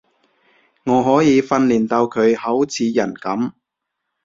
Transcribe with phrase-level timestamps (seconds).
[0.83, 3.51] 我可以訓練到佢好似人噉